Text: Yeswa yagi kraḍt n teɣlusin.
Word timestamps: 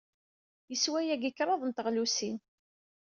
Yeswa 0.71 0.99
yagi 1.03 1.31
kraḍt 1.31 1.63
n 1.65 1.71
teɣlusin. 1.71 2.37